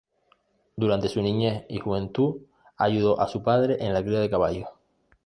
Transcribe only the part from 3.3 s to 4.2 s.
padre en la cría